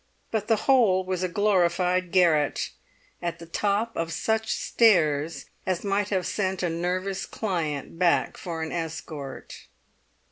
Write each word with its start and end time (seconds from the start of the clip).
But 0.31 0.47
the 0.47 0.55
whole 0.65 1.03
was 1.05 1.21
a 1.21 1.27
glorified 1.27 2.11
garret, 2.11 2.71
at 3.21 3.37
the 3.37 3.45
top 3.45 3.95
of 3.95 4.11
such 4.11 4.51
stairs 4.51 5.45
as 5.63 5.83
might 5.83 6.09
have 6.09 6.25
sent 6.25 6.63
a 6.63 6.71
nervous 6.71 7.27
client 7.27 7.99
back 7.99 8.35
for 8.35 8.63
an 8.63 8.71
escort. 8.71 9.67